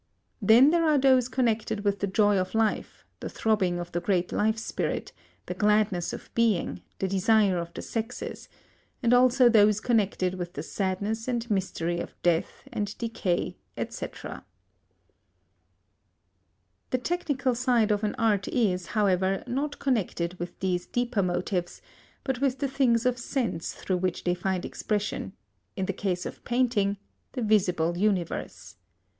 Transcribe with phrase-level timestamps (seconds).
[0.41, 4.31] Then there are those connected with the joy of life, the throbbing of the great
[4.31, 5.11] life spirit,
[5.45, 8.49] the gladness of being, the desire of the sexes;
[9.03, 14.07] and also those connected with the sadness and mystery of death and decay, &c.
[16.89, 21.79] The technical side of an art is, however, not concerned with these deeper motives
[22.23, 25.33] but with the things of sense through which they find expression;
[25.75, 26.97] in the case of painting,
[27.33, 28.77] the visible universe.